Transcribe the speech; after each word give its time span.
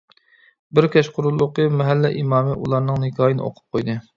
بىر 0.77 0.87
كەچقۇرۇنلۇقى 0.95 1.67
مەھەللە 1.81 2.13
ئىمامى 2.23 2.57
ئۇلارنىڭ 2.63 3.01
نىكاھىنى 3.05 3.49
ئوقۇپ 3.51 3.79
قويدى. 3.79 4.01